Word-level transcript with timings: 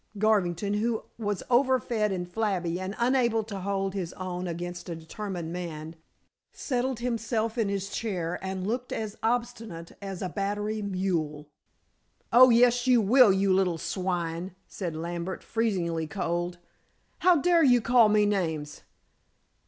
Garvington, 0.17 0.73
who 0.73 1.03
was 1.19 1.43
overfed 1.51 2.11
and 2.11 2.27
flabby 2.27 2.79
and 2.79 2.95
unable 2.97 3.43
to 3.43 3.59
hold 3.59 3.93
his 3.93 4.13
own 4.13 4.47
against 4.47 4.89
a 4.89 4.95
determined 4.95 5.53
man, 5.53 5.95
settled 6.51 7.01
himself 7.01 7.55
in 7.55 7.69
his 7.69 7.87
chair 7.87 8.39
and 8.41 8.65
looked 8.65 8.91
as 8.91 9.15
obstinate 9.21 9.91
as 10.01 10.23
a 10.23 10.29
battery 10.29 10.81
mule. 10.81 11.51
"Oh, 12.33 12.49
yes, 12.49 12.87
you 12.87 12.99
will, 12.99 13.31
you 13.31 13.53
little 13.53 13.77
swine," 13.77 14.55
said 14.67 14.95
Lambert 14.95 15.43
freezingly 15.43 16.07
cold. 16.07 16.57
"How 17.19 17.35
dare 17.35 17.61
you 17.63 17.79
call 17.79 18.09
me 18.09 18.25
names?" 18.25 18.81